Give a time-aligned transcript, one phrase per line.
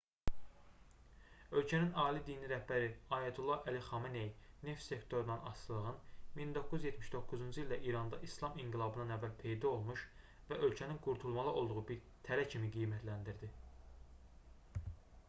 [1.59, 4.31] ölkənin ali dini rəhbəri ayətullah əli xamenei
[4.69, 5.99] neft sektorundan asılılığın
[6.39, 10.05] 1979-cu ildə i̇randa i̇slam inqilabından əvvəl peyda olmuş
[10.51, 13.51] və ölkənin qurtulmalı olduğu bir tələ kimi qiymətləndirdi